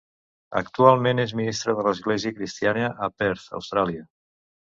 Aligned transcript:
Actualment 0.61 1.21
és 1.23 1.33
ministre 1.39 1.75
de 1.81 1.85
l'Església 1.89 2.33
Cristina 2.39 2.89
a 3.09 3.11
Perth, 3.23 3.45
Austràlia. 3.61 4.05